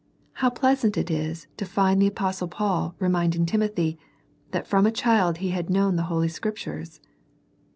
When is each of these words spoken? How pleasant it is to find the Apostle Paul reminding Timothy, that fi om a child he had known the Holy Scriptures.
How 0.41 0.49
pleasant 0.49 0.97
it 0.97 1.11
is 1.11 1.45
to 1.57 1.63
find 1.63 2.01
the 2.01 2.07
Apostle 2.07 2.47
Paul 2.47 2.95
reminding 2.97 3.45
Timothy, 3.45 3.99
that 4.49 4.65
fi 4.65 4.79
om 4.79 4.87
a 4.87 4.91
child 4.91 5.37
he 5.37 5.49
had 5.49 5.69
known 5.69 5.95
the 5.95 6.01
Holy 6.09 6.27
Scriptures. 6.27 6.99